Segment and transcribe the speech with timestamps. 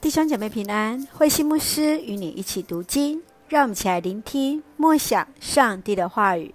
[0.00, 6.54] 弟兄姐妹平安，慧馨牧师与你一起读经，让我们一起来聆听默想上帝的话语。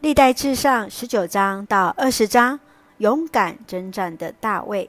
[0.00, 2.58] 历代志上十九章到二十章，
[2.96, 4.88] 勇敢征战的大卫。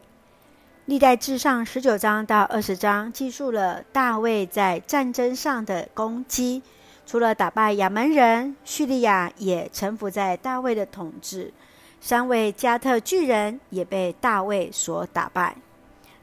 [0.85, 6.63] 历代志上十九章到二十章记述了大卫在战争上的攻击。
[7.05, 11.51] 除了打败亚扪人，叙利亚也臣服在大卫的统治。
[11.99, 15.57] 三位加特巨人也被大卫所打败。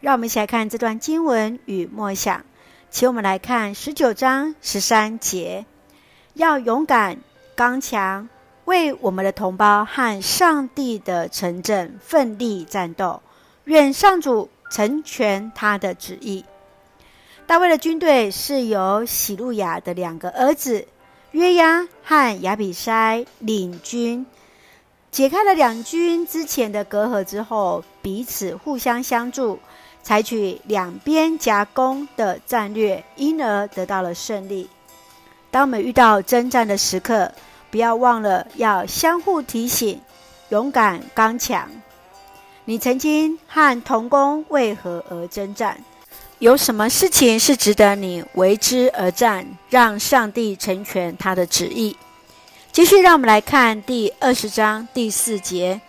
[0.05, 2.45] 让我们一起来看这段经文与默想，
[2.91, 5.65] 请我们来看十九章十三节：
[6.35, 7.17] 要勇敢
[7.57, 8.29] 刚强，
[8.67, 13.23] 为我们的同胞和上帝的城镇奋力战斗。
[13.65, 16.45] 愿上主成全他的旨意。
[17.47, 20.87] 大卫的军队是由洗鲁雅的两个儿子
[21.31, 24.27] 约押和亚比筛领军，
[25.11, 29.59] 解开了两军之前的隔阂之后，彼此互相相助。
[30.05, 34.69] 采取两边夹攻的战略，因而得到了胜利。
[35.51, 37.33] 当我们遇到征战的时刻，
[37.71, 40.01] 不要忘了要相互提醒，
[40.51, 41.69] 勇敢刚强。
[42.67, 45.79] 你曾经和同工为何而征战？
[46.39, 51.97] 有什么事情是值得你为之而战，让上帝成全他的旨意？
[52.73, 55.81] 继续，让我们来看第二十章第四节。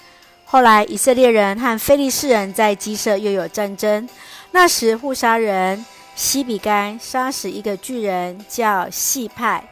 [0.47, 4.07] 后来，以色列人和非利士人在基色又有战争。
[4.51, 5.83] 那时，户沙人
[6.15, 9.67] 西比该杀死一个巨人，叫细派，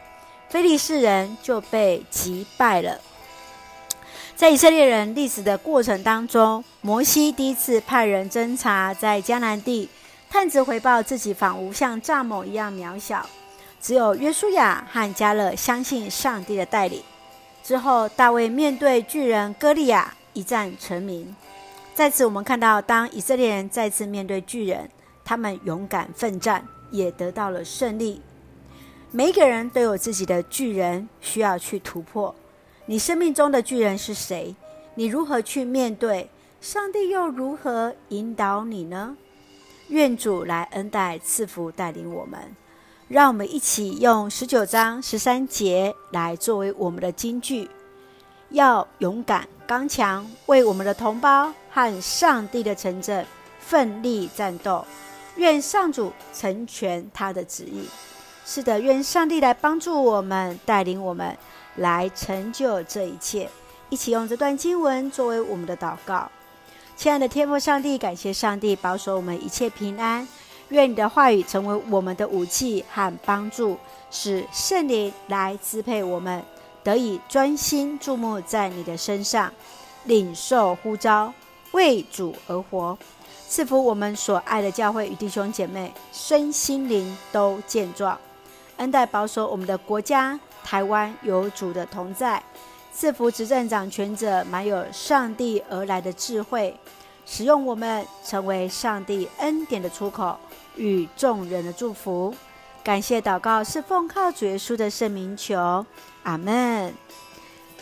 [0.48, 3.00] 非利士人就被击败了。
[4.34, 9.88] 在以色列人历史的过程当中，摩西第一次派人侦察在迦南地，
[10.28, 13.24] 探子回报自己仿佛像蚱蜢一样渺小，
[13.80, 17.00] 只有约书亚和迦勒相信上帝的带领。
[17.62, 20.12] 之后，大卫面对巨人歌利亚。
[20.34, 21.34] 一战成名。
[21.94, 24.90] 在此，我们看到，当以色列人再次面对巨人，
[25.24, 28.20] 他们勇敢奋战，也得到了胜利。
[29.10, 32.34] 每一个人都有自己的巨人需要去突破。
[32.86, 34.54] 你生命中的巨人是谁？
[34.96, 36.28] 你如何去面对？
[36.60, 39.16] 上帝又如何引导你呢？
[39.88, 42.40] 愿主来恩待赐福带领我们。
[43.06, 47.68] 让我们一起用十九章十三节来作为我们的金句。
[48.54, 53.26] 要勇敢刚强，为我们的同胞和上帝的城镇
[53.58, 54.84] 奋力战斗。
[55.34, 57.88] 愿上主成全他的旨意。
[58.46, 61.36] 是的，愿上帝来帮助我们，带领我们
[61.74, 63.50] 来成就这一切。
[63.88, 66.30] 一起用这段经文作为我们的祷告。
[66.94, 70.26] 亲爱的天父上帝，感谢上帝保守我们一切平安。
[70.68, 73.76] 愿你的话语成为我们的武器和帮助，
[74.12, 76.40] 使圣灵来支配我们。
[76.84, 79.50] 得以专心注目在你的身上，
[80.04, 81.32] 领受呼召，
[81.72, 82.96] 为主而活，
[83.48, 88.16] 赐福我们所爱的教会与弟兄姐妹身心灵都健壮，
[88.76, 92.42] 恩待保守我们的国家台湾有主的同在，
[92.92, 96.76] 赐福执政掌权者满有上帝而来的智慧，
[97.24, 100.38] 使用我们成为上帝恩典的出口
[100.76, 102.34] 与众人的祝福。
[102.84, 105.86] 感谢祷告是奉靠主耶稣的圣名求。
[106.22, 106.92] 阿门，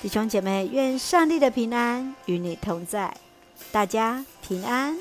[0.01, 3.13] 弟兄姐妹，愿上帝的平安与你同在，
[3.73, 4.97] 大家平安。